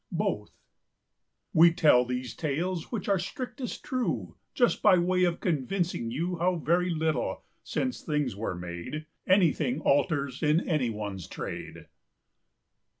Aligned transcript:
BOTH:We 0.11 1.73
tell 1.73 2.05
these 2.05 2.33
tales, 2.33 2.91
which 2.91 3.07
are 3.07 3.19
strictest 3.19 3.83
true, 3.85 4.35
Just 4.55 4.81
by 4.81 4.97
way 4.97 5.25
of 5.25 5.39
convincing 5.39 6.09
youHow 6.09 6.59
very 6.65 6.89
little, 6.89 7.43
since 7.63 8.01
things 8.01 8.35
was 8.35 8.59
made, 8.59 9.05
Anything 9.27 9.79
alters 9.81 10.41
in 10.41 10.59
any 10.67 10.89
one's 10.89 11.27
trade! 11.27 11.85